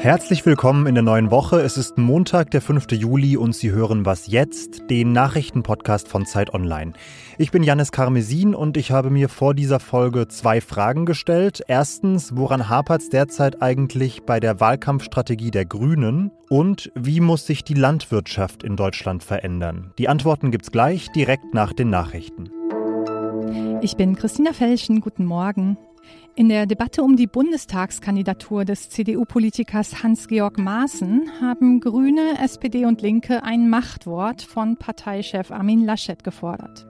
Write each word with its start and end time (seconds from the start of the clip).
Herzlich 0.00 0.46
willkommen 0.46 0.86
in 0.86 0.94
der 0.94 1.02
neuen 1.02 1.32
Woche. 1.32 1.60
Es 1.60 1.76
ist 1.76 1.98
Montag, 1.98 2.52
der 2.52 2.62
5. 2.62 2.92
Juli 2.92 3.36
und 3.36 3.52
Sie 3.52 3.72
hören 3.72 4.06
Was 4.06 4.28
jetzt, 4.28 4.88
den 4.88 5.10
Nachrichtenpodcast 5.10 6.06
von 6.06 6.24
Zeit 6.24 6.54
Online. 6.54 6.92
Ich 7.36 7.50
bin 7.50 7.64
Janis 7.64 7.90
Karmesin 7.90 8.54
und 8.54 8.76
ich 8.76 8.92
habe 8.92 9.10
mir 9.10 9.28
vor 9.28 9.54
dieser 9.54 9.80
Folge 9.80 10.28
zwei 10.28 10.60
Fragen 10.60 11.04
gestellt. 11.04 11.62
Erstens, 11.66 12.36
woran 12.36 12.68
hapert 12.68 13.02
es 13.02 13.08
derzeit 13.08 13.60
eigentlich 13.60 14.22
bei 14.22 14.38
der 14.38 14.60
Wahlkampfstrategie 14.60 15.50
der 15.50 15.64
Grünen? 15.64 16.30
Und 16.48 16.92
wie 16.94 17.18
muss 17.20 17.44
sich 17.44 17.64
die 17.64 17.74
Landwirtschaft 17.74 18.62
in 18.62 18.76
Deutschland 18.76 19.24
verändern? 19.24 19.92
Die 19.98 20.08
Antworten 20.08 20.52
gibt's 20.52 20.70
gleich, 20.70 21.10
direkt 21.10 21.54
nach 21.54 21.72
den 21.72 21.90
Nachrichten. 21.90 22.50
Ich 23.82 23.96
bin 23.96 24.14
Christina 24.14 24.52
Felschen, 24.52 25.00
guten 25.00 25.24
Morgen. 25.24 25.76
In 26.34 26.48
der 26.48 26.66
Debatte 26.66 27.02
um 27.02 27.16
die 27.16 27.26
Bundestagskandidatur 27.26 28.64
des 28.64 28.90
CDU-Politikers 28.90 30.02
Hans-Georg 30.02 30.56
Maaßen 30.56 31.40
haben 31.40 31.80
Grüne, 31.80 32.38
SPD 32.40 32.84
und 32.84 33.02
Linke 33.02 33.42
ein 33.42 33.68
Machtwort 33.68 34.42
von 34.42 34.76
Parteichef 34.76 35.50
Armin 35.50 35.84
Laschet 35.84 36.22
gefordert. 36.22 36.86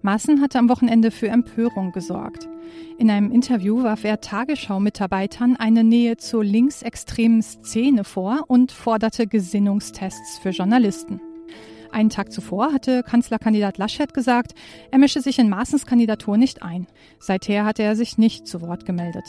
Maaßen 0.00 0.40
hatte 0.40 0.58
am 0.58 0.68
Wochenende 0.68 1.10
für 1.10 1.28
Empörung 1.28 1.92
gesorgt. 1.92 2.48
In 2.96 3.10
einem 3.10 3.32
Interview 3.32 3.82
warf 3.82 4.04
er 4.04 4.20
Tagesschau-Mitarbeitern 4.20 5.56
eine 5.56 5.84
Nähe 5.84 6.16
zur 6.16 6.44
linksextremen 6.44 7.42
Szene 7.42 8.04
vor 8.04 8.44
und 8.48 8.72
forderte 8.72 9.26
Gesinnungstests 9.26 10.38
für 10.38 10.50
Journalisten. 10.50 11.20
Einen 11.96 12.10
Tag 12.10 12.30
zuvor 12.30 12.74
hatte 12.74 13.02
Kanzlerkandidat 13.02 13.78
Laschet 13.78 14.12
gesagt, 14.12 14.52
er 14.90 14.98
mische 14.98 15.22
sich 15.22 15.38
in 15.38 15.48
Maaßens 15.48 15.86
Kandidatur 15.86 16.36
nicht 16.36 16.62
ein. 16.62 16.86
Seither 17.18 17.64
hatte 17.64 17.82
er 17.84 17.96
sich 17.96 18.18
nicht 18.18 18.46
zu 18.46 18.60
Wort 18.60 18.84
gemeldet. 18.84 19.24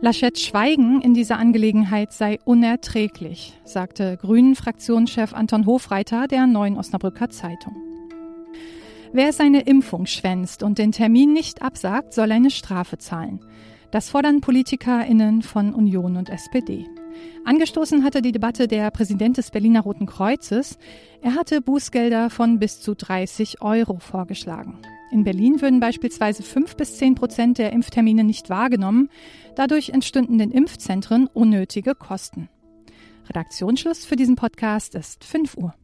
Laschets 0.00 0.42
Schweigen 0.42 1.00
in 1.00 1.14
dieser 1.14 1.38
Angelegenheit 1.38 2.12
sei 2.12 2.40
unerträglich, 2.44 3.56
sagte 3.62 4.16
Grünen-Fraktionschef 4.16 5.32
Anton 5.32 5.64
Hofreiter 5.64 6.26
der 6.26 6.48
Neuen 6.48 6.76
Osnabrücker 6.76 7.30
Zeitung. 7.30 7.76
Wer 9.12 9.32
seine 9.32 9.60
Impfung 9.60 10.06
schwänzt 10.06 10.64
und 10.64 10.78
den 10.78 10.90
Termin 10.90 11.32
nicht 11.32 11.62
absagt, 11.62 12.14
soll 12.14 12.32
eine 12.32 12.50
Strafe 12.50 12.98
zahlen. 12.98 13.38
Das 13.92 14.10
fordern 14.10 14.40
PolitikerInnen 14.40 15.42
von 15.42 15.72
Union 15.72 16.16
und 16.16 16.30
SPD. 16.30 16.84
Angestoßen 17.44 18.04
hatte 18.04 18.22
die 18.22 18.32
Debatte 18.32 18.68
der 18.68 18.90
Präsident 18.90 19.36
des 19.36 19.50
Berliner 19.50 19.82
Roten 19.82 20.06
Kreuzes. 20.06 20.78
Er 21.22 21.34
hatte 21.34 21.60
Bußgelder 21.60 22.30
von 22.30 22.58
bis 22.58 22.80
zu 22.80 22.94
30 22.94 23.62
Euro 23.62 23.98
vorgeschlagen. 23.98 24.78
In 25.10 25.24
Berlin 25.24 25.60
würden 25.60 25.80
beispielsweise 25.80 26.42
5 26.42 26.76
bis 26.76 26.96
10 26.96 27.14
Prozent 27.14 27.58
der 27.58 27.72
Impftermine 27.72 28.24
nicht 28.24 28.48
wahrgenommen. 28.48 29.10
Dadurch 29.56 29.90
entstünden 29.90 30.38
den 30.38 30.50
Impfzentren 30.50 31.26
unnötige 31.26 31.94
Kosten. 31.94 32.48
Redaktionsschluss 33.28 34.04
für 34.04 34.16
diesen 34.16 34.36
Podcast 34.36 34.94
ist 34.94 35.24
5 35.24 35.56
Uhr. 35.56 35.74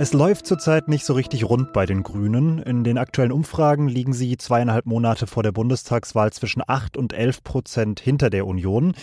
Es 0.00 0.12
läuft 0.12 0.46
zurzeit 0.46 0.86
nicht 0.86 1.04
so 1.04 1.12
richtig 1.12 1.42
rund 1.42 1.72
bei 1.72 1.84
den 1.84 2.04
Grünen. 2.04 2.60
In 2.60 2.84
den 2.84 2.98
aktuellen 2.98 3.32
Umfragen 3.32 3.88
liegen 3.88 4.12
sie 4.12 4.36
zweieinhalb 4.36 4.86
Monate 4.86 5.26
vor 5.26 5.42
der 5.42 5.50
Bundestagswahl 5.50 6.32
zwischen 6.32 6.62
8 6.64 6.96
und 6.96 7.12
11 7.12 7.42
Prozent 7.42 7.98
hinter 7.98 8.30
der 8.30 8.46
Union. 8.46 8.94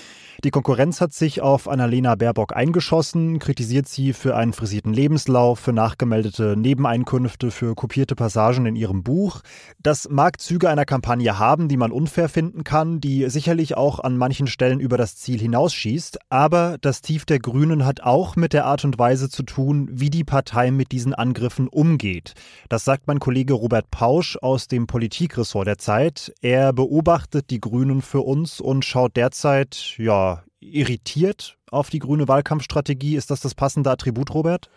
Die 0.46 0.52
Konkurrenz 0.52 1.02
hat 1.02 1.12
sich 1.12 1.42
auf 1.42 1.68
Annalena 1.68 2.16
Baerbock 2.16 2.56
eingeschossen, 2.56 3.40
kritisiert 3.40 3.90
sie 3.90 4.14
für 4.14 4.38
einen 4.38 4.54
frisierten 4.54 4.94
Lebenslauf, 4.94 5.60
für 5.60 5.74
nachgemeldete 5.74 6.56
Nebeneinkünfte, 6.58 7.52
für 7.52 7.76
kopierte 7.76 8.16
Passagen 8.16 8.66
in 8.66 8.78
ihrem 8.78 9.04
Buch. 9.04 9.42
Das 9.82 10.08
mag 10.10 10.40
Züge 10.40 10.70
einer 10.70 10.86
Kampagne 10.86 11.38
haben, 11.40 11.68
die 11.68 11.78
man 11.78 11.92
unfair 11.92 12.30
finden 12.30 12.64
kann, 12.64 13.02
die 13.02 13.30
sicherlich 13.30 13.76
auch 13.76 14.00
an 14.00 14.16
manchen 14.16 14.48
Stellen 14.48 14.80
über 14.80 14.98
das 14.98 15.18
Ziel 15.18 15.40
hinausschießt. 15.40 16.20
Aber 16.30 16.78
das 16.80 17.02
Tief 17.02 17.26
der 17.26 17.40
Grünen 17.40 17.86
hat 17.86 18.02
auch 18.02 18.38
mit 18.38 18.54
der 18.54 18.66
Art 18.66 18.86
und 18.86 18.98
Weise 18.98 19.30
zu 19.30 19.44
tun, 19.44 19.90
wie 19.92 20.10
die 20.10 20.24
Partei 20.24 20.72
mit 20.72 20.85
mit 20.86 20.92
diesen 20.92 21.16
Angriffen 21.16 21.68
umgeht. 21.68 22.36
Das 22.70 22.86
sagt 22.86 23.08
mein 23.08 23.20
Kollege 23.20 23.56
Robert 23.56 23.90
Pausch 23.90 24.38
aus 24.44 24.68
dem 24.68 24.86
Politikressort 24.86 25.66
der 25.66 25.80
Zeit. 25.80 26.32
Er 26.42 26.74
beobachtet 26.74 27.50
die 27.50 27.60
Grünen 27.60 28.04
für 28.04 28.22
uns 28.22 28.62
und 28.62 28.86
schaut 28.86 29.18
derzeit, 29.18 29.96
ja, 29.98 30.44
irritiert 30.60 31.58
auf 31.72 31.90
die 31.90 31.98
grüne 31.98 32.28
Wahlkampfstrategie. 32.28 33.16
Ist 33.16 33.32
das 33.32 33.42
das 33.42 33.56
passende 33.56 33.90
Attribut, 33.90 34.32
Robert? 34.32 34.70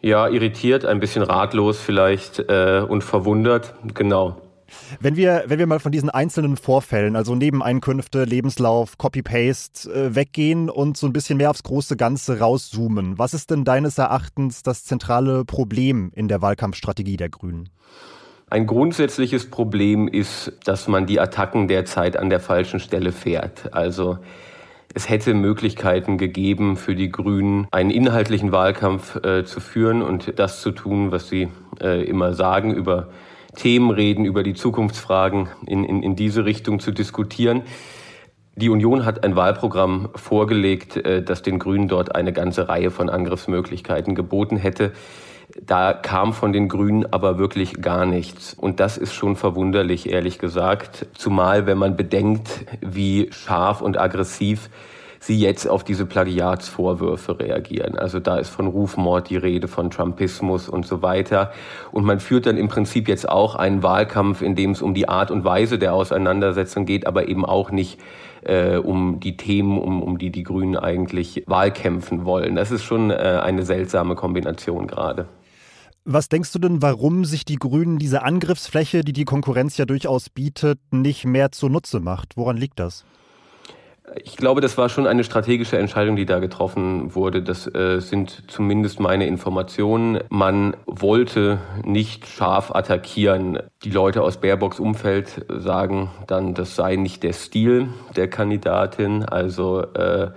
Ja, 0.00 0.26
irritiert, 0.26 0.84
ein 0.84 0.98
bisschen 0.98 1.22
ratlos 1.22 1.78
vielleicht 1.78 2.40
äh, 2.40 2.84
und 2.86 3.04
verwundert, 3.04 3.74
genau. 3.94 4.41
Wenn 5.00 5.16
wir, 5.16 5.44
wenn 5.46 5.58
wir 5.58 5.66
mal 5.66 5.80
von 5.80 5.92
diesen 5.92 6.10
einzelnen 6.10 6.56
Vorfällen, 6.56 7.16
also 7.16 7.34
Nebeneinkünfte, 7.34 8.24
Lebenslauf, 8.24 8.98
Copy-Paste, 8.98 9.90
äh, 9.90 10.14
weggehen 10.14 10.70
und 10.70 10.96
so 10.96 11.06
ein 11.06 11.12
bisschen 11.12 11.38
mehr 11.38 11.50
aufs 11.50 11.62
große 11.62 11.96
Ganze 11.96 12.38
rauszoomen, 12.38 13.18
was 13.18 13.34
ist 13.34 13.50
denn 13.50 13.64
deines 13.64 13.98
Erachtens 13.98 14.62
das 14.62 14.84
zentrale 14.84 15.44
Problem 15.44 16.12
in 16.14 16.28
der 16.28 16.42
Wahlkampfstrategie 16.42 17.16
der 17.16 17.28
Grünen? 17.28 17.68
Ein 18.50 18.66
grundsätzliches 18.66 19.48
Problem 19.48 20.08
ist, 20.08 20.52
dass 20.64 20.86
man 20.86 21.06
die 21.06 21.18
Attacken 21.18 21.68
derzeit 21.68 22.18
an 22.18 22.28
der 22.28 22.40
falschen 22.40 22.80
Stelle 22.80 23.10
fährt. 23.12 23.72
Also 23.72 24.18
es 24.94 25.08
hätte 25.08 25.32
Möglichkeiten 25.32 26.18
gegeben 26.18 26.76
für 26.76 26.94
die 26.94 27.10
Grünen, 27.10 27.66
einen 27.70 27.90
inhaltlichen 27.90 28.52
Wahlkampf 28.52 29.16
äh, 29.24 29.44
zu 29.44 29.60
führen 29.60 30.02
und 30.02 30.38
das 30.38 30.60
zu 30.60 30.70
tun, 30.70 31.12
was 31.12 31.28
sie 31.28 31.48
äh, 31.80 32.04
immer 32.04 32.34
sagen 32.34 32.74
über 32.74 33.08
Themen 33.56 33.90
reden, 33.90 34.24
über 34.24 34.42
die 34.42 34.54
Zukunftsfragen 34.54 35.48
in, 35.66 35.84
in, 35.84 36.02
in 36.02 36.16
diese 36.16 36.44
Richtung 36.44 36.80
zu 36.80 36.90
diskutieren. 36.90 37.62
Die 38.54 38.68
Union 38.68 39.06
hat 39.06 39.24
ein 39.24 39.34
Wahlprogramm 39.34 40.10
vorgelegt, 40.14 40.96
äh, 40.96 41.22
das 41.22 41.42
den 41.42 41.58
Grünen 41.58 41.88
dort 41.88 42.14
eine 42.14 42.32
ganze 42.32 42.68
Reihe 42.68 42.90
von 42.90 43.08
Angriffsmöglichkeiten 43.08 44.14
geboten 44.14 44.56
hätte. 44.56 44.92
Da 45.60 45.92
kam 45.92 46.32
von 46.32 46.52
den 46.52 46.68
Grünen 46.68 47.12
aber 47.12 47.38
wirklich 47.38 47.80
gar 47.80 48.06
nichts. 48.06 48.54
Und 48.54 48.80
das 48.80 48.96
ist 48.96 49.12
schon 49.12 49.36
verwunderlich, 49.36 50.10
ehrlich 50.10 50.38
gesagt. 50.38 51.06
Zumal, 51.14 51.66
wenn 51.66 51.78
man 51.78 51.96
bedenkt, 51.96 52.64
wie 52.80 53.28
scharf 53.32 53.80
und 53.82 53.98
aggressiv 53.98 54.70
sie 55.22 55.38
jetzt 55.38 55.68
auf 55.68 55.84
diese 55.84 56.04
Plagiatsvorwürfe 56.04 57.38
reagieren. 57.38 57.96
Also 57.96 58.18
da 58.18 58.38
ist 58.38 58.48
von 58.48 58.66
Rufmord 58.66 59.30
die 59.30 59.36
Rede, 59.36 59.68
von 59.68 59.88
Trumpismus 59.88 60.68
und 60.68 60.84
so 60.84 61.00
weiter. 61.00 61.52
Und 61.92 62.04
man 62.04 62.18
führt 62.18 62.46
dann 62.46 62.56
im 62.56 62.66
Prinzip 62.66 63.06
jetzt 63.06 63.28
auch 63.28 63.54
einen 63.54 63.84
Wahlkampf, 63.84 64.42
in 64.42 64.56
dem 64.56 64.72
es 64.72 64.82
um 64.82 64.94
die 64.94 65.08
Art 65.08 65.30
und 65.30 65.44
Weise 65.44 65.78
der 65.78 65.94
Auseinandersetzung 65.94 66.86
geht, 66.86 67.06
aber 67.06 67.28
eben 67.28 67.44
auch 67.44 67.70
nicht 67.70 68.00
äh, 68.42 68.76
um 68.76 69.20
die 69.20 69.36
Themen, 69.36 69.78
um, 69.78 70.02
um 70.02 70.18
die 70.18 70.30
die 70.30 70.42
Grünen 70.42 70.76
eigentlich 70.76 71.44
Wahlkämpfen 71.46 72.24
wollen. 72.24 72.56
Das 72.56 72.72
ist 72.72 72.82
schon 72.82 73.12
äh, 73.12 73.14
eine 73.14 73.64
seltsame 73.64 74.16
Kombination 74.16 74.88
gerade. 74.88 75.28
Was 76.04 76.28
denkst 76.28 76.50
du 76.50 76.58
denn, 76.58 76.82
warum 76.82 77.24
sich 77.24 77.44
die 77.44 77.60
Grünen 77.60 77.98
diese 77.98 78.24
Angriffsfläche, 78.24 79.02
die 79.02 79.12
die 79.12 79.24
Konkurrenz 79.24 79.76
ja 79.76 79.84
durchaus 79.84 80.30
bietet, 80.30 80.80
nicht 80.90 81.24
mehr 81.24 81.52
zunutze 81.52 82.00
macht? 82.00 82.36
Woran 82.36 82.56
liegt 82.56 82.80
das? 82.80 83.04
Ich 84.16 84.36
glaube, 84.36 84.60
das 84.60 84.76
war 84.76 84.88
schon 84.88 85.06
eine 85.06 85.24
strategische 85.24 85.78
Entscheidung, 85.78 86.16
die 86.16 86.26
da 86.26 86.38
getroffen 86.38 87.14
wurde. 87.14 87.42
Das 87.42 87.72
äh, 87.72 88.00
sind 88.00 88.44
zumindest 88.48 89.00
meine 89.00 89.26
Informationen. 89.26 90.20
Man 90.28 90.76
wollte 90.86 91.58
nicht 91.84 92.26
scharf 92.26 92.74
attackieren. 92.74 93.58
Die 93.84 93.90
Leute 93.90 94.22
aus 94.22 94.38
Baerbocks 94.38 94.80
Umfeld 94.80 95.46
sagen 95.48 96.10
dann, 96.26 96.54
das 96.54 96.76
sei 96.76 96.96
nicht 96.96 97.22
der 97.22 97.32
Stil 97.32 97.88
der 98.16 98.28
Kandidatin. 98.28 99.24
Also 99.24 99.82
äh, 99.94 100.30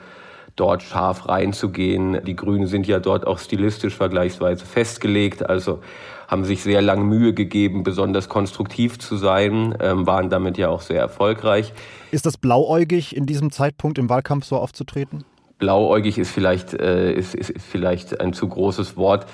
dort 0.56 0.84
scharf 0.84 1.28
reinzugehen. 1.28 2.24
Die 2.26 2.36
Grünen 2.36 2.68
sind 2.68 2.88
ja 2.88 3.00
dort 3.00 3.28
auch 3.28 3.40
stilistisch 3.40 3.96
vergleichsweise 3.96 4.66
festgelegt. 4.66 5.50
Also 5.50 5.80
haben 6.28 6.46
sich 6.46 6.64
sehr 6.64 6.82
lange 6.82 7.04
Mühe 7.04 7.34
gegeben, 7.34 7.84
besonders 7.84 8.30
konstruktiv 8.30 8.98
zu 9.00 9.18
sein, 9.18 9.76
ähm, 9.80 10.08
waren 10.08 10.30
damit 10.30 10.58
ja 10.58 10.70
auch 10.70 10.82
sehr 10.82 11.00
erfolgreich. 11.00 11.74
Ist 12.12 12.26
das 12.26 12.38
blauäugig, 12.38 13.16
in 13.16 13.26
diesem 13.26 13.52
Zeitpunkt 13.52 13.98
im 13.98 14.10
Wahlkampf 14.10 14.46
so 14.46 14.58
aufzutreten? 14.58 15.24
Blauäugig 15.60 16.18
ist 16.18 16.32
vielleicht, 16.32 16.74
äh, 16.74 17.14
ist, 17.14 17.36
ist, 17.36 17.50
ist 17.50 17.66
vielleicht 17.66 18.20
ein 18.20 18.34
zu 18.34 18.48
großes 18.48 18.98
Wort. 18.98 19.26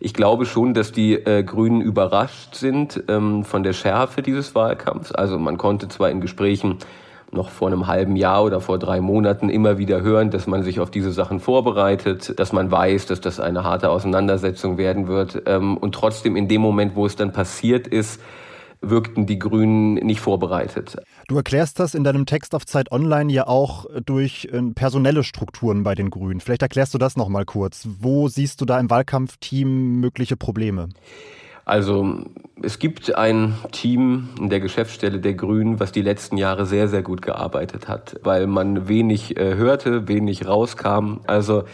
Ich 0.00 0.12
glaube 0.12 0.44
schon, 0.44 0.74
dass 0.74 0.92
die 0.92 1.14
äh, 1.14 1.42
Grünen 1.42 1.80
überrascht 1.80 2.54
sind 2.54 3.02
ähm, 3.08 3.44
von 3.44 3.62
der 3.62 3.72
Schärfe 3.72 4.20
dieses 4.20 4.54
Wahlkampfs. 4.54 5.12
Also 5.12 5.38
man 5.38 5.56
konnte 5.56 5.88
zwar 5.88 6.10
in 6.10 6.20
Gesprächen 6.20 6.78
noch 7.36 7.50
vor 7.50 7.68
einem 7.68 7.86
halben 7.86 8.16
Jahr 8.16 8.42
oder 8.42 8.60
vor 8.60 8.78
drei 8.78 9.00
Monaten 9.00 9.48
immer 9.48 9.78
wieder 9.78 10.02
hören, 10.02 10.30
dass 10.30 10.48
man 10.48 10.64
sich 10.64 10.80
auf 10.80 10.90
diese 10.90 11.12
Sachen 11.12 11.38
vorbereitet, 11.38 12.38
dass 12.38 12.52
man 12.52 12.70
weiß, 12.70 13.06
dass 13.06 13.20
das 13.20 13.38
eine 13.38 13.62
harte 13.62 13.90
Auseinandersetzung 13.90 14.78
werden 14.78 15.06
wird. 15.06 15.42
Ähm, 15.46 15.76
und 15.76 15.94
trotzdem 15.94 16.34
in 16.34 16.48
dem 16.48 16.60
Moment, 16.60 16.96
wo 16.96 17.06
es 17.06 17.14
dann 17.14 17.32
passiert 17.32 17.86
ist, 17.86 18.20
wirkten 18.80 19.26
die 19.26 19.38
Grünen 19.38 19.94
nicht 19.94 20.20
vorbereitet. 20.20 20.96
Du 21.28 21.36
erklärst 21.36 21.80
das 21.80 21.94
in 21.94 22.04
deinem 22.04 22.26
Text 22.26 22.54
auf 22.54 22.66
Zeit 22.66 22.92
Online 22.92 23.32
ja 23.32 23.46
auch 23.46 23.86
durch 24.04 24.48
äh, 24.52 24.62
personelle 24.74 25.24
Strukturen 25.24 25.82
bei 25.82 25.94
den 25.94 26.10
Grünen. 26.10 26.40
Vielleicht 26.40 26.62
erklärst 26.62 26.94
du 26.94 26.98
das 26.98 27.16
noch 27.16 27.28
mal 27.28 27.44
kurz. 27.44 27.88
Wo 28.00 28.28
siehst 28.28 28.60
du 28.60 28.64
da 28.64 28.78
im 28.78 28.90
Wahlkampfteam 28.90 30.00
mögliche 30.00 30.36
Probleme? 30.36 30.88
Also 31.66 32.20
es 32.62 32.78
gibt 32.78 33.16
ein 33.16 33.54
Team 33.72 34.28
in 34.38 34.50
der 34.50 34.60
Geschäftsstelle 34.60 35.18
der 35.18 35.34
Grünen, 35.34 35.80
was 35.80 35.90
die 35.90 36.00
letzten 36.00 36.36
Jahre 36.36 36.64
sehr, 36.64 36.86
sehr 36.86 37.02
gut 37.02 37.22
gearbeitet 37.22 37.88
hat, 37.88 38.20
weil 38.22 38.46
man 38.46 38.88
wenig 38.88 39.36
äh, 39.36 39.56
hörte, 39.56 40.06
wenig 40.06 40.46
rauskam. 40.46 41.18
Also 41.26 41.64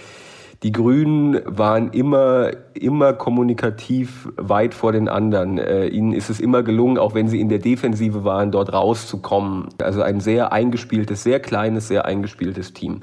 die 0.62 0.72
Grünen 0.72 1.42
waren 1.44 1.90
immer, 1.90 2.52
immer 2.72 3.12
kommunikativ 3.12 4.28
weit 4.36 4.72
vor 4.72 4.92
den 4.92 5.10
anderen. 5.10 5.58
Äh, 5.58 5.88
ihnen 5.88 6.14
ist 6.14 6.30
es 6.30 6.40
immer 6.40 6.62
gelungen, 6.62 6.96
auch 6.96 7.14
wenn 7.14 7.28
sie 7.28 7.40
in 7.40 7.50
der 7.50 7.58
Defensive 7.58 8.24
waren, 8.24 8.50
dort 8.50 8.72
rauszukommen. 8.72 9.68
Also 9.82 10.00
ein 10.00 10.20
sehr 10.20 10.52
eingespieltes, 10.52 11.22
sehr 11.22 11.38
kleines, 11.38 11.88
sehr 11.88 12.06
eingespieltes 12.06 12.72
Team. 12.72 13.02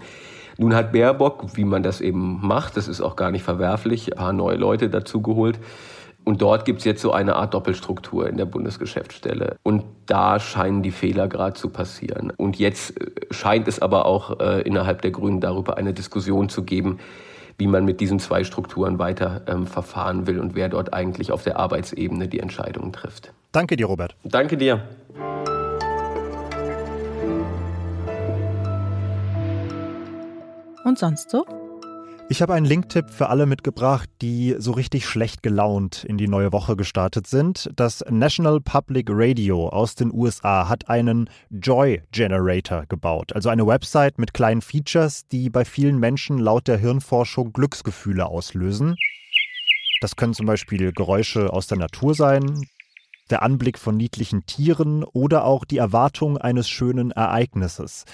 Nun 0.57 0.73
hat 0.73 0.91
Baerbock, 0.91 1.55
wie 1.55 1.65
man 1.65 1.83
das 1.83 2.01
eben 2.01 2.39
macht, 2.41 2.77
das 2.77 2.87
ist 2.87 2.99
auch 2.99 3.15
gar 3.15 3.29
nicht 3.29 3.43
verwerflich, 3.43 4.13
ein 4.13 4.17
paar 4.17 4.33
neue 4.33 4.57
Leute 4.57 4.89
dazugeholt. 4.89 5.59
Und 6.25 6.41
dort 6.41 6.65
gibt 6.65 6.79
es 6.79 6.85
jetzt 6.85 7.01
so 7.01 7.11
eine 7.11 7.35
Art 7.35 7.53
Doppelstruktur 7.53 8.29
in 8.29 8.37
der 8.37 8.45
Bundesgeschäftsstelle. 8.45 9.55
Und 9.63 9.83
da 10.05 10.39
scheinen 10.39 10.83
die 10.83 10.91
Fehler 10.91 11.27
gerade 11.27 11.53
zu 11.53 11.69
passieren. 11.69 12.31
Und 12.37 12.59
jetzt 12.59 12.99
äh, 12.99 13.09
scheint 13.31 13.67
es 13.67 13.79
aber 13.79 14.05
auch 14.05 14.39
äh, 14.39 14.61
innerhalb 14.61 15.01
der 15.01 15.11
Grünen 15.11 15.41
darüber 15.41 15.77
eine 15.77 15.93
Diskussion 15.93 16.49
zu 16.49 16.63
geben, 16.63 16.99
wie 17.57 17.67
man 17.67 17.85
mit 17.85 17.99
diesen 17.99 18.19
zwei 18.19 18.43
Strukturen 18.43 18.99
weiter 18.99 19.41
ähm, 19.47 19.67
verfahren 19.67 20.27
will 20.27 20.39
und 20.39 20.55
wer 20.55 20.69
dort 20.69 20.93
eigentlich 20.93 21.31
auf 21.31 21.43
der 21.43 21.57
Arbeitsebene 21.57 22.27
die 22.27 22.39
Entscheidungen 22.39 22.93
trifft. 22.93 23.33
Danke 23.51 23.75
dir, 23.75 23.87
Robert. 23.87 24.15
Danke 24.23 24.55
dir. 24.57 24.83
Und 30.85 30.97
sonst 30.97 31.29
so? 31.29 31.45
Ich 32.31 32.43
habe 32.43 32.53
einen 32.53 32.67
Linktipp 32.67 33.09
für 33.09 33.29
alle 33.29 33.47
mitgebracht, 33.47 34.07
die 34.21 34.55
so 34.59 34.71
richtig 34.71 35.07
schlecht 35.07 35.41
gelaunt 35.41 36.03
in 36.03 36.19
die 36.19 36.27
neue 36.27 36.53
Woche 36.53 36.75
gestartet 36.75 37.25
sind. 37.25 37.71
Das 37.75 38.05
National 38.07 38.61
Public 38.61 39.07
Radio 39.09 39.67
aus 39.69 39.95
den 39.95 40.13
USA 40.13 40.69
hat 40.69 40.89
einen 40.89 41.27
Joy 41.49 42.03
Generator 42.11 42.85
gebaut, 42.85 43.33
also 43.33 43.49
eine 43.49 43.65
Website 43.65 44.19
mit 44.19 44.35
kleinen 44.35 44.61
Features, 44.61 45.27
die 45.27 45.49
bei 45.49 45.65
vielen 45.65 45.97
Menschen 45.97 46.37
laut 46.37 46.67
der 46.67 46.77
Hirnforschung 46.77 47.51
Glücksgefühle 47.51 48.27
auslösen. 48.27 48.95
Das 49.99 50.15
können 50.15 50.35
zum 50.35 50.45
Beispiel 50.45 50.91
Geräusche 50.91 51.51
aus 51.51 51.65
der 51.65 51.79
Natur 51.79 52.13
sein, 52.13 52.67
der 53.31 53.41
Anblick 53.41 53.79
von 53.79 53.97
niedlichen 53.97 54.45
Tieren 54.45 55.03
oder 55.03 55.45
auch 55.45 55.65
die 55.65 55.79
Erwartung 55.79 56.37
eines 56.37 56.69
schönen 56.69 57.09
Ereignisses. 57.09 58.05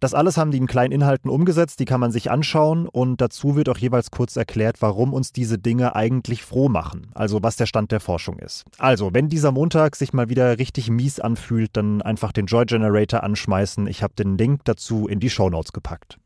Das 0.00 0.14
alles 0.14 0.36
haben 0.36 0.52
die 0.52 0.58
in 0.58 0.66
kleinen 0.66 0.92
Inhalten 0.92 1.28
umgesetzt, 1.28 1.80
die 1.80 1.84
kann 1.84 2.00
man 2.00 2.12
sich 2.12 2.30
anschauen 2.30 2.86
und 2.86 3.20
dazu 3.20 3.56
wird 3.56 3.68
auch 3.68 3.78
jeweils 3.78 4.10
kurz 4.10 4.36
erklärt, 4.36 4.76
warum 4.80 5.12
uns 5.12 5.32
diese 5.32 5.58
Dinge 5.58 5.96
eigentlich 5.96 6.42
froh 6.44 6.68
machen, 6.68 7.08
also 7.14 7.42
was 7.42 7.56
der 7.56 7.66
Stand 7.66 7.90
der 7.90 8.00
Forschung 8.00 8.38
ist. 8.38 8.64
Also, 8.78 9.12
wenn 9.12 9.28
dieser 9.28 9.50
Montag 9.50 9.96
sich 9.96 10.12
mal 10.12 10.28
wieder 10.28 10.58
richtig 10.58 10.88
mies 10.88 11.18
anfühlt, 11.18 11.70
dann 11.76 12.00
einfach 12.00 12.32
den 12.32 12.46
Joy 12.46 12.64
Generator 12.64 13.24
anschmeißen. 13.24 13.88
Ich 13.88 14.02
habe 14.02 14.14
den 14.14 14.38
Link 14.38 14.60
dazu 14.64 15.08
in 15.08 15.18
die 15.18 15.30
Show 15.30 15.50
Notes 15.50 15.72
gepackt. 15.72 16.18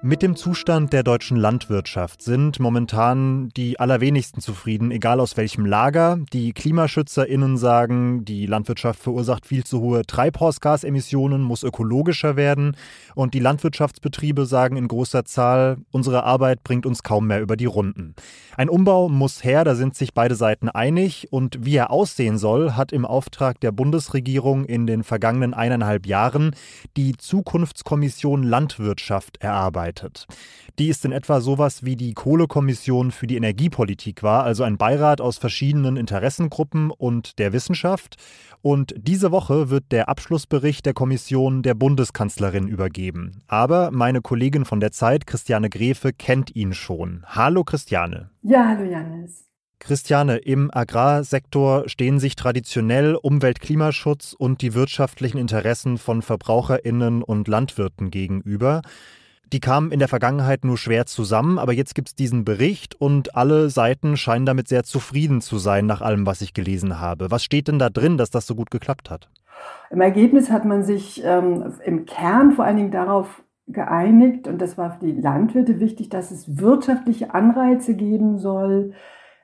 Mit 0.00 0.22
dem 0.22 0.36
Zustand 0.36 0.92
der 0.92 1.02
deutschen 1.02 1.36
Landwirtschaft 1.36 2.22
sind 2.22 2.60
momentan 2.60 3.48
die 3.56 3.80
allerwenigsten 3.80 4.40
zufrieden, 4.40 4.92
egal 4.92 5.18
aus 5.18 5.36
welchem 5.36 5.66
Lager. 5.66 6.20
Die 6.32 6.52
KlimaschützerInnen 6.52 7.56
sagen, 7.56 8.24
die 8.24 8.46
Landwirtschaft 8.46 9.02
verursacht 9.02 9.44
viel 9.44 9.64
zu 9.64 9.80
hohe 9.80 10.06
Treibhausgasemissionen, 10.06 11.42
muss 11.42 11.64
ökologischer 11.64 12.36
werden. 12.36 12.76
Und 13.16 13.34
die 13.34 13.40
Landwirtschaftsbetriebe 13.40 14.46
sagen 14.46 14.76
in 14.76 14.86
großer 14.86 15.24
Zahl, 15.24 15.78
unsere 15.90 16.22
Arbeit 16.22 16.62
bringt 16.62 16.86
uns 16.86 17.02
kaum 17.02 17.26
mehr 17.26 17.40
über 17.42 17.56
die 17.56 17.66
Runden. 17.66 18.14
Ein 18.56 18.68
Umbau 18.68 19.08
muss 19.08 19.42
her, 19.42 19.64
da 19.64 19.74
sind 19.74 19.96
sich 19.96 20.14
beide 20.14 20.36
Seiten 20.36 20.68
einig. 20.68 21.26
Und 21.32 21.64
wie 21.64 21.74
er 21.74 21.90
aussehen 21.90 22.38
soll, 22.38 22.74
hat 22.74 22.92
im 22.92 23.04
Auftrag 23.04 23.58
der 23.58 23.72
Bundesregierung 23.72 24.64
in 24.64 24.86
den 24.86 25.02
vergangenen 25.02 25.54
eineinhalb 25.54 26.06
Jahren 26.06 26.54
die 26.96 27.16
Zukunftskommission 27.16 28.44
Landwirtschaft 28.44 29.38
erarbeitet 29.38 29.87
geleitet. 29.88 30.26
Die 30.78 30.88
ist 30.88 31.04
in 31.04 31.12
etwa 31.12 31.40
sowas 31.40 31.84
wie 31.84 31.96
die 31.96 32.14
Kohlekommission 32.14 33.10
für 33.10 33.26
die 33.26 33.36
Energiepolitik 33.36 34.22
war, 34.22 34.44
also 34.44 34.62
ein 34.62 34.76
Beirat 34.76 35.20
aus 35.20 35.38
verschiedenen 35.38 35.96
Interessengruppen 35.96 36.90
und 36.90 37.38
der 37.38 37.52
Wissenschaft. 37.52 38.16
Und 38.60 38.94
diese 38.96 39.30
Woche 39.30 39.70
wird 39.70 39.92
der 39.92 40.08
Abschlussbericht 40.08 40.84
der 40.84 40.94
Kommission 40.94 41.62
der 41.62 41.74
Bundeskanzlerin 41.74 42.68
übergeben. 42.68 43.42
Aber 43.46 43.90
meine 43.92 44.20
Kollegin 44.20 44.64
von 44.64 44.80
der 44.80 44.92
Zeit, 44.92 45.26
Christiane 45.26 45.70
Grefe, 45.70 46.12
kennt 46.12 46.54
ihn 46.54 46.74
schon. 46.74 47.24
Hallo 47.26 47.64
Christiane. 47.64 48.30
Ja, 48.42 48.66
hallo 48.68 48.84
Janis. 48.84 49.48
Christiane, 49.80 50.38
im 50.38 50.70
Agrarsektor 50.72 51.88
stehen 51.88 52.18
sich 52.18 52.34
traditionell 52.34 53.14
Umwelt, 53.14 53.60
Klimaschutz 53.60 54.34
und 54.36 54.60
die 54.60 54.74
wirtschaftlichen 54.74 55.38
Interessen 55.38 55.98
von 55.98 56.20
Verbraucherinnen 56.20 57.22
und 57.22 57.46
Landwirten 57.46 58.10
gegenüber 58.10 58.82
die 59.52 59.60
kamen 59.60 59.92
in 59.92 59.98
der 59.98 60.08
Vergangenheit 60.08 60.64
nur 60.64 60.76
schwer 60.76 61.06
zusammen, 61.06 61.58
aber 61.58 61.72
jetzt 61.72 61.94
gibt 61.94 62.08
es 62.08 62.14
diesen 62.14 62.44
Bericht 62.44 63.00
und 63.00 63.34
alle 63.36 63.70
Seiten 63.70 64.16
scheinen 64.16 64.46
damit 64.46 64.68
sehr 64.68 64.84
zufrieden 64.84 65.40
zu 65.40 65.58
sein, 65.58 65.86
nach 65.86 66.00
allem, 66.00 66.26
was 66.26 66.40
ich 66.40 66.54
gelesen 66.54 67.00
habe. 67.00 67.30
Was 67.30 67.44
steht 67.44 67.68
denn 67.68 67.78
da 67.78 67.90
drin, 67.90 68.18
dass 68.18 68.30
das 68.30 68.46
so 68.46 68.54
gut 68.54 68.70
geklappt 68.70 69.10
hat? 69.10 69.28
Im 69.90 70.00
Ergebnis 70.00 70.50
hat 70.50 70.64
man 70.64 70.82
sich 70.82 71.22
ähm, 71.24 71.74
im 71.84 72.04
Kern 72.06 72.52
vor 72.52 72.64
allen 72.64 72.76
Dingen 72.76 72.90
darauf 72.90 73.42
geeinigt, 73.66 74.48
und 74.48 74.60
das 74.60 74.78
war 74.78 74.98
für 74.98 75.06
die 75.06 75.20
Landwirte 75.20 75.80
wichtig, 75.80 76.08
dass 76.08 76.30
es 76.30 76.58
wirtschaftliche 76.58 77.34
Anreize 77.34 77.94
geben 77.94 78.38
soll, 78.38 78.92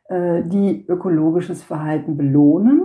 äh, 0.08 0.42
die 0.44 0.86
ökologisches 0.86 1.62
Verhalten 1.62 2.16
belohnen. 2.16 2.82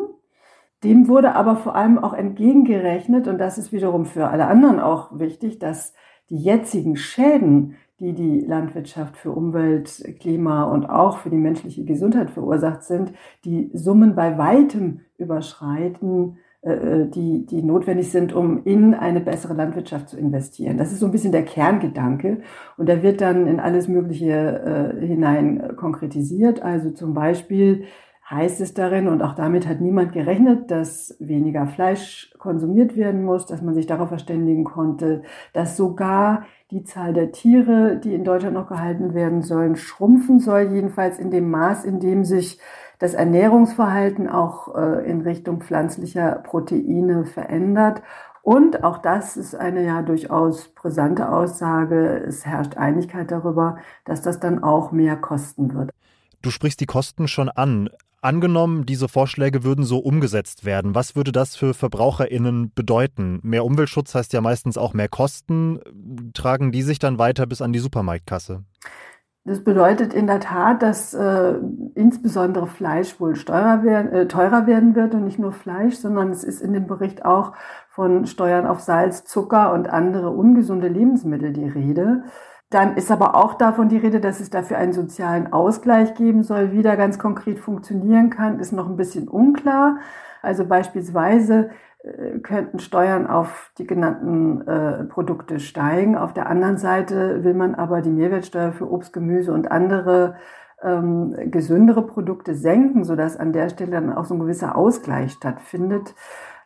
Dem 0.83 1.07
wurde 1.07 1.36
aber 1.36 1.57
vor 1.57 1.75
allem 1.75 1.98
auch 1.98 2.13
entgegengerechnet, 2.13 3.27
und 3.27 3.38
das 3.38 3.57
ist 3.57 3.72
wiederum 3.72 4.06
für 4.06 4.30
alle 4.30 4.48
anderen 4.48 4.80
auch 4.80 5.19
wichtig, 5.19 5.60
dass 5.60 5.94
die 6.30 6.38
jetzigen 6.38 6.96
Schäden, 6.96 7.76
die 8.00 8.14
die 8.14 8.40
Landwirtschaft 8.42 9.18
für 9.18 9.31
Umwelt, 9.31 10.04
Klima 10.20 10.64
und 10.64 10.86
auch 10.86 11.18
für 11.18 11.30
die 11.30 11.38
menschliche 11.38 11.84
Gesundheit 11.84 12.31
verursacht 12.31 12.84
sind, 12.84 13.12
die 13.44 13.70
Summen 13.74 14.16
bei 14.16 14.38
weitem 14.38 15.02
überschreiten, 15.18 16.38
äh, 16.62 16.72
äh, 16.72 17.10
die, 17.10 17.46
die 17.46 17.62
notwendig 17.62 18.12
sind, 18.12 18.34
um 18.34 18.64
in 18.66 18.94
eine 18.94 19.22
bessere 19.22 19.54
Landwirtschaft 19.54 20.10
zu 20.10 20.18
investieren. 20.18 20.78
Das 20.78 20.92
ist 20.92 21.00
so 21.00 21.06
ein 21.06 21.12
bisschen 21.14 21.31
der 21.31 21.46
Kerngedanke 21.46 22.42
und 22.75 22.90
der 22.90 23.02
wird 23.02 23.22
dann 23.22 23.48
in 23.48 23.62
alles 23.62 23.88
Mögliche 23.88 24.98
äh, 25.02 25.06
hinein 25.06 25.75
konkretisiert. 25.77 26.62
Also 26.62 26.92
zum 26.92 27.13
Beispiel 27.13 27.86
heißt 28.29 28.62
es 28.62 28.74
darin, 28.74 29.07
und 29.07 29.21
auch 29.21 29.33
damit 29.33 29.67
hat 29.67 29.81
niemand 29.81 30.13
gerechnet, 30.13 30.69
dass 30.69 31.15
weniger 31.19 31.67
Fleisch 31.67 32.31
konsumiert 32.38 32.95
werden 32.95 33.24
muss, 33.24 33.45
dass 33.45 33.62
man 33.62 33.74
sich 33.74 33.88
darauf 33.88 34.09
verständigen 34.09 34.63
konnte, 34.63 35.24
dass 35.53 35.75
sogar 35.75 36.43
die 36.71 36.83
Zahl 36.83 37.13
der 37.13 37.31
Tiere, 37.31 37.98
die 37.98 38.13
in 38.13 38.24
Deutschland 38.24 38.53
noch 38.53 38.67
gehalten 38.67 39.13
werden 39.15 39.41
sollen, 39.41 39.75
schrumpfen 39.75 40.39
soll, 40.39 40.69
jedenfalls 40.71 41.17
in 41.17 41.31
dem 41.31 41.50
Maß, 41.50 41.86
in 41.86 42.00
dem 42.00 42.24
sich 42.24 42.59
das 43.00 43.13
Ernährungsverhalten 43.13 44.29
auch 44.29 44.75
äh, 44.75 45.09
in 45.09 45.21
Richtung 45.21 45.62
pflanzlicher 45.62 46.33
Proteine 46.43 47.25
verändert. 47.25 48.03
Und 48.43 48.83
auch 48.83 49.00
das 49.00 49.38
ist 49.38 49.55
eine 49.55 49.86
ja 49.86 50.01
durchaus 50.01 50.67
brisante 50.69 51.29
Aussage. 51.31 52.24
Es 52.27 52.45
herrscht 52.45 52.77
Einigkeit 52.77 53.31
darüber, 53.31 53.77
dass 54.05 54.21
das 54.21 54.39
dann 54.39 54.63
auch 54.63 54.91
mehr 54.91 55.15
kosten 55.15 55.74
wird. 55.74 55.91
Du 56.41 56.51
sprichst 56.51 56.79
die 56.79 56.86
Kosten 56.86 57.27
schon 57.27 57.50
an. 57.50 57.89
Angenommen, 58.22 58.86
diese 58.86 59.08
Vorschläge 59.08 59.63
würden 59.63 59.86
so 59.86 60.00
umgesetzt 60.00 60.65
werden, 60.65 60.93
was 60.93 61.15
würde 61.15 61.31
das 61.31 61.55
für 61.55 61.74
VerbraucherInnen 61.74 62.74
bedeuten? 62.74 63.39
Mehr 63.43 63.63
Umweltschutz 63.63 64.13
heißt 64.13 64.34
ja 64.34 64.41
meistens 64.41 64.77
auch 64.77 64.93
mehr 64.93 65.08
Kosten. 65.08 65.79
Tragen 66.34 66.74
die 66.74 66.81
sich 66.81 67.00
dann 67.00 67.17
weiter 67.17 67.46
bis 67.46 67.62
an 67.62 67.72
die 67.72 67.79
Supermarktkasse? 67.79 68.63
Das 69.46 69.63
bedeutet 69.63 70.13
in 70.13 70.27
der 70.27 70.41
Tat, 70.41 70.81
dass 70.84 71.13
äh, 71.13 71.53
insbesondere 71.96 72.67
Fleisch 72.67 73.19
wohl 73.22 73.36
werden, 73.36 74.12
äh, 74.12 74.27
teurer 74.27 74.67
werden 74.67 74.96
wird 74.96 75.13
und 75.15 75.24
nicht 75.24 75.39
nur 75.39 75.53
Fleisch, 75.53 75.96
sondern 75.96 76.29
es 76.29 76.43
ist 76.43 76.62
in 76.62 76.74
dem 76.74 76.88
Bericht 76.88 77.25
auch 77.25 77.53
von 77.88 78.27
Steuern 78.27 78.67
auf 78.67 78.81
Salz, 78.81 79.24
Zucker 79.24 79.74
und 79.74 79.89
andere 79.89 80.29
ungesunde 80.29 80.89
Lebensmittel 80.89 81.53
die 81.53 81.67
Rede. 81.67 82.24
Dann 82.70 82.98
ist 82.98 83.12
aber 83.12 83.36
auch 83.36 83.56
davon 83.56 83.90
die 83.90 83.98
Rede, 83.98 84.20
dass 84.20 84.40
es 84.40 84.52
dafür 84.52 84.78
einen 84.78 84.94
sozialen 84.94 85.52
Ausgleich 85.52 86.14
geben 86.14 86.44
soll. 86.44 86.72
Wie 86.72 86.84
der 86.84 86.98
ganz 86.98 87.18
konkret 87.18 87.60
funktionieren 87.60 88.30
kann, 88.30 88.60
ist 88.60 88.72
noch 88.72 88.88
ein 88.88 88.96
bisschen 88.96 89.28
unklar. 89.28 89.98
Also 90.44 90.66
beispielsweise 90.66 91.72
äh, 92.04 92.40
könnten 92.40 92.80
Steuern 92.80 93.26
auf 93.26 93.72
die 93.80 93.88
genannten 93.88 94.68
äh, 94.68 95.04
Produkte 95.06 95.60
steigen. 95.60 96.16
Auf 96.16 96.34
der 96.34 96.48
anderen 96.48 96.78
Seite 96.78 97.44
will 97.44 97.56
man 97.56 97.74
aber 97.74 98.02
die 98.02 98.12
Mehrwertsteuer 98.12 98.72
für 98.72 98.90
Obst, 98.90 99.14
Gemüse 99.14 99.52
und 99.52 99.72
andere 99.72 100.36
ähm, 100.84 101.36
gesündere 101.52 102.06
Produkte 102.06 102.54
senken, 102.54 103.04
sodass 103.04 103.36
an 103.36 103.52
der 103.52 103.70
Stelle 103.70 103.92
dann 103.92 104.14
auch 104.14 104.26
so 104.26 104.36
ein 104.36 104.40
gewisser 104.40 104.78
Ausgleich 104.78 105.32
stattfindet. 105.34 106.14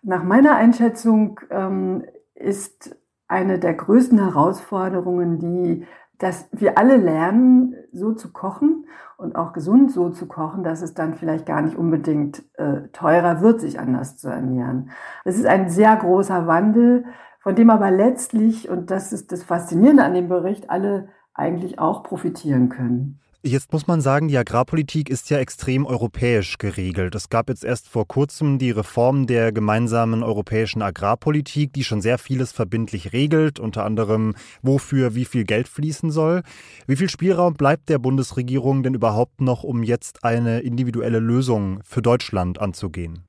Nach 0.01 0.23
meiner 0.23 0.55
Einschätzung 0.55 1.39
ähm, 1.49 2.03
ist 2.35 2.95
eine 3.33 3.59
der 3.59 3.73
größten 3.73 4.19
Herausforderungen, 4.19 5.39
die 5.39 5.85
dass 6.19 6.47
wir 6.53 6.77
alle 6.77 6.95
lernen, 6.95 7.75
so 7.91 8.13
zu 8.13 8.31
kochen 8.31 8.85
und 9.17 9.35
auch 9.35 9.51
gesund 9.51 9.91
so 9.91 10.09
zu 10.09 10.25
kochen, 10.27 10.63
dass 10.63 10.81
es 10.81 10.93
dann 10.93 11.15
vielleicht 11.15 11.45
gar 11.45 11.61
nicht 11.61 11.75
unbedingt 11.75 12.43
äh, 12.57 12.87
teurer 12.93 13.41
wird, 13.41 13.59
sich 13.59 13.77
anders 13.77 14.15
zu 14.15 14.29
ernähren. 14.29 14.91
Es 15.25 15.37
ist 15.37 15.45
ein 15.45 15.69
sehr 15.69 15.93
großer 15.95 16.47
Wandel, 16.47 17.05
von 17.39 17.55
dem 17.55 17.69
aber 17.69 17.91
letztlich, 17.91 18.69
und 18.69 18.89
das 18.89 19.11
ist 19.11 19.33
das 19.33 19.43
Faszinierende 19.43 20.05
an 20.05 20.13
dem 20.13 20.29
Bericht, 20.29 20.69
alle 20.69 21.09
eigentlich 21.33 21.77
auch 21.77 22.03
profitieren 22.03 22.69
können. 22.69 23.19
Jetzt 23.45 23.73
muss 23.73 23.87
man 23.87 23.99
sagen, 23.99 24.29
die 24.29 24.37
Agrarpolitik 24.37 25.09
ist 25.09 25.29
ja 25.29 25.37
extrem 25.37 25.85
europäisch 25.85 26.57
geregelt. 26.57 27.13
Es 27.13 27.27
gab 27.27 27.49
jetzt 27.49 27.65
erst 27.65 27.89
vor 27.89 28.07
kurzem 28.07 28.57
die 28.57 28.71
Reform 28.71 29.27
der 29.27 29.51
gemeinsamen 29.51 30.23
europäischen 30.23 30.81
Agrarpolitik, 30.81 31.73
die 31.73 31.83
schon 31.83 31.99
sehr 31.99 32.17
vieles 32.17 32.53
verbindlich 32.53 33.11
regelt, 33.11 33.59
unter 33.59 33.83
anderem, 33.83 34.35
wofür 34.61 35.13
wie 35.13 35.25
viel 35.25 35.43
Geld 35.43 35.67
fließen 35.67 36.09
soll. 36.09 36.43
Wie 36.87 36.95
viel 36.95 37.09
Spielraum 37.09 37.55
bleibt 37.55 37.89
der 37.89 37.99
Bundesregierung 37.99 38.81
denn 38.81 38.93
überhaupt 38.93 39.41
noch, 39.41 39.65
um 39.65 39.83
jetzt 39.83 40.23
eine 40.23 40.61
individuelle 40.61 41.19
Lösung 41.19 41.81
für 41.83 42.01
Deutschland 42.01 42.61
anzugehen? 42.61 43.25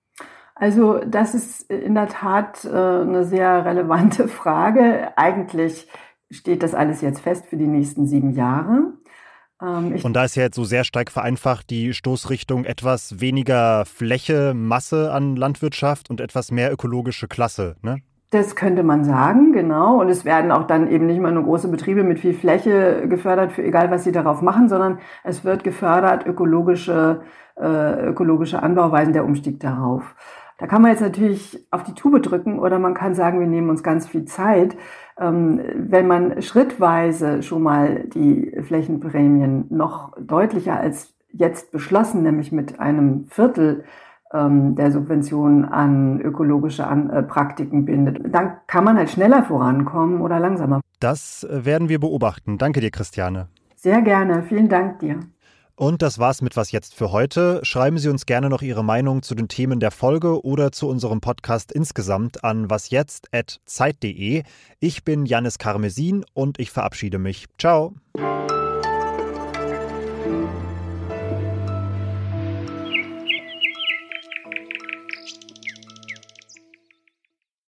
Also 0.55 1.01
das 1.05 1.35
ist 1.35 1.69
in 1.69 1.97
der 1.97 2.07
Tat 2.07 2.65
äh, 2.65 2.69
eine 2.69 3.25
sehr 3.25 3.65
relevante 3.65 4.29
Frage. 4.29 5.09
Eigentlich 5.19 5.89
steht 6.31 6.63
das 6.63 6.73
alles 6.73 7.01
jetzt 7.01 7.19
fest 7.19 7.47
für 7.47 7.57
die 7.57 7.67
nächsten 7.67 8.07
sieben 8.07 8.31
Jahre. 8.31 8.93
Ähm, 9.63 9.99
Und 10.03 10.15
da 10.15 10.25
ist 10.25 10.35
ja 10.35 10.45
jetzt 10.45 10.57
so 10.57 10.65
sehr 10.65 10.85
stark 10.85 11.11
vereinfacht 11.11 11.71
die 11.71 11.95
Stoßrichtung 11.95 12.65
etwas 12.65 13.21
weniger 13.21 13.85
Fläche, 13.85 14.53
Masse 14.55 15.13
an 15.13 15.37
Landwirtschaft 15.37 16.11
und 16.11 16.21
etwas 16.21 16.51
mehr 16.51 16.73
ökologische 16.73 17.29
Klasse, 17.29 17.77
ne? 17.83 17.99
Das 18.31 18.57
könnte 18.57 18.83
man 18.83 19.05
sagen, 19.05 19.53
genau. 19.53 20.01
Und 20.01 20.09
es 20.09 20.25
werden 20.25 20.51
auch 20.51 20.67
dann 20.67 20.91
eben 20.91 21.07
nicht 21.07 21.21
mal 21.21 21.31
nur 21.31 21.45
große 21.45 21.69
Betriebe 21.69 22.03
mit 22.03 22.19
viel 22.19 22.35
Fläche 22.35 23.07
gefördert, 23.07 23.53
für 23.53 23.63
egal 23.63 23.93
was 23.93 24.03
sie 24.03 24.11
darauf 24.11 24.43
machen, 24.43 24.69
sondern 24.69 24.99
es 25.23 25.45
wird 25.45 25.63
gefördert 25.63 26.27
ökologische, 26.27 27.21
äh, 27.57 28.09
ökologische 28.09 28.61
Anbauweisen, 28.61 29.13
der 29.13 29.25
Umstieg 29.25 29.61
darauf. 29.61 30.17
Da 30.59 30.67
kann 30.67 30.83
man 30.83 30.93
jetzt 30.93 31.01
natürlich 31.01 31.67
auf 31.71 31.83
die 31.83 31.95
Tube 31.95 32.23
drücken 32.23 32.59
oder 32.59 32.79
man 32.79 32.95
kann 32.95 33.15
sagen, 33.15 33.41
wir 33.41 33.47
nehmen 33.47 33.71
uns 33.71 33.83
ganz 33.83 34.07
viel 34.07 34.25
Zeit. 34.25 34.77
Ähm, 35.19 35.61
wenn 35.75 36.07
man 36.07 36.43
schrittweise 36.43 37.43
schon 37.43 37.63
mal 37.63 38.05
die 38.05 38.53
Flächenprämien 38.63 39.67
noch 39.71 40.13
deutlicher 40.21 40.79
als 40.79 41.15
jetzt 41.33 41.73
beschlossen, 41.73 42.23
nämlich 42.23 42.53
mit 42.53 42.79
einem 42.79 43.27
Viertel 43.27 43.85
ähm, 44.33 44.77
der 44.77 44.93
Subventionen 44.93 45.65
an 45.65 46.21
ökologische 46.21 46.83
äh, 46.83 47.23
Praktiken 47.23 47.85
bindet, 47.85 48.21
dann 48.33 48.55
kann 48.67 48.85
man 48.85 48.97
halt 48.97 49.11
schneller 49.11 49.43
vorankommen 49.43 50.21
oder 50.21 50.39
langsamer. 50.39 50.81
Das 51.01 51.45
äh, 51.45 51.65
werden 51.65 51.89
wir 51.89 51.99
beobachten. 51.99 52.59
Danke 52.59 52.81
dir, 52.81 52.91
Christiane. 52.91 53.49
Sehr 53.77 54.03
gerne. 54.03 54.43
Vielen 54.43 54.69
Dank 54.69 55.01
dir. 55.01 55.21
Und 55.77 56.03
das 56.03 56.19
war's 56.19 56.41
mit 56.41 56.57
Was 56.57 56.71
jetzt 56.71 56.95
für 56.95 57.11
heute. 57.11 57.61
Schreiben 57.65 57.99
Sie 57.99 58.09
uns 58.09 58.27
gerne 58.27 58.49
noch 58.49 58.63
Ihre 58.63 58.85
Meinung 58.85 59.23
zu 59.23 59.35
den 59.35 59.49
Themen 59.49 59.81
der 59.81 59.91
Folge 59.91 60.45
oder 60.45 60.71
zu 60.71 60.89
unserem 60.89 61.21
Podcast 61.21 61.73
insgesamt 61.73 62.45
an 62.45 62.71
wasjetzt.zeit.de. 62.71 64.45
Ich 64.79 65.05
bin 65.05 65.27
Janis 65.27 65.59
Karmesin 65.59 66.25
und 66.33 66.61
ich 66.61 66.71
verabschiede 66.71 67.19
mich. 67.19 67.47
Ciao. 67.59 67.95